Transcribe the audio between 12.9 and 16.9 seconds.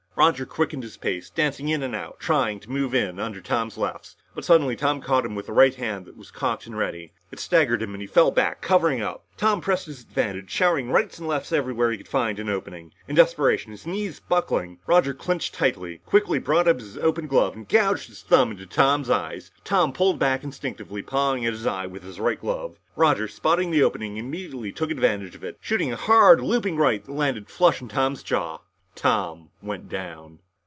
In desperation, his knees buckling, Roger clinched tightly, quickly brought up